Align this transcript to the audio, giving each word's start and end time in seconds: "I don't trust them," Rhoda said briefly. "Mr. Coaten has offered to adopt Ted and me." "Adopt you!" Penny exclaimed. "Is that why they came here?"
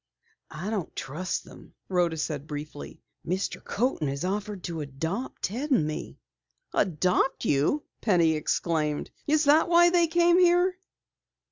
"I 0.49 0.71
don't 0.71 0.95
trust 0.95 1.43
them," 1.43 1.75
Rhoda 1.87 2.17
said 2.17 2.47
briefly. 2.47 3.03
"Mr. 3.23 3.63
Coaten 3.63 4.07
has 4.07 4.25
offered 4.25 4.63
to 4.63 4.81
adopt 4.81 5.43
Ted 5.43 5.69
and 5.69 5.85
me." 5.85 6.17
"Adopt 6.73 7.45
you!" 7.45 7.83
Penny 8.01 8.31
exclaimed. 8.33 9.11
"Is 9.27 9.43
that 9.43 9.69
why 9.69 9.91
they 9.91 10.07
came 10.07 10.39
here?" 10.39 10.75